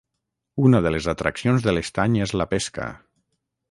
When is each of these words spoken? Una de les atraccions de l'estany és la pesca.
Una 0.69 0.81
de 0.85 0.93
les 0.95 1.09
atraccions 1.15 1.69
de 1.69 1.77
l'estany 1.79 2.19
és 2.29 2.37
la 2.43 2.53
pesca. 2.57 2.93